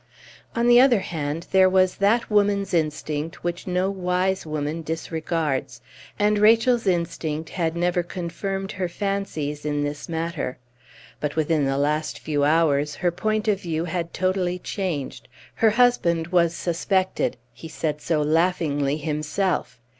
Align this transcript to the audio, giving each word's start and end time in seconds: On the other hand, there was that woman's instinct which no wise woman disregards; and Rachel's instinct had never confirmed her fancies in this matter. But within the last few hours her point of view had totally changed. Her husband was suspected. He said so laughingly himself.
On 0.55 0.65
the 0.67 0.79
other 0.81 1.01
hand, 1.01 1.45
there 1.51 1.69
was 1.69 1.97
that 1.97 2.31
woman's 2.31 2.73
instinct 2.73 3.43
which 3.43 3.67
no 3.67 3.91
wise 3.91 4.47
woman 4.47 4.81
disregards; 4.81 5.79
and 6.17 6.39
Rachel's 6.39 6.87
instinct 6.87 7.49
had 7.51 7.75
never 7.75 8.01
confirmed 8.01 8.71
her 8.71 8.89
fancies 8.89 9.63
in 9.63 9.83
this 9.83 10.09
matter. 10.09 10.57
But 11.19 11.35
within 11.35 11.65
the 11.65 11.77
last 11.77 12.17
few 12.17 12.43
hours 12.43 12.95
her 12.95 13.11
point 13.11 13.47
of 13.47 13.61
view 13.61 13.85
had 13.85 14.11
totally 14.11 14.57
changed. 14.57 15.27
Her 15.53 15.69
husband 15.69 16.29
was 16.29 16.55
suspected. 16.55 17.37
He 17.53 17.67
said 17.67 18.01
so 18.01 18.23
laughingly 18.23 18.97
himself. 18.97 19.79